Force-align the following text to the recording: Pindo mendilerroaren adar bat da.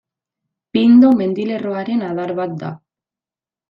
Pindo 0.77 1.13
mendilerroaren 1.21 2.05
adar 2.11 2.37
bat 2.43 2.61
da. 2.67 2.77